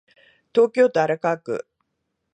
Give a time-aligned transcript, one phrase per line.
[0.51, 1.67] 東京都荒川区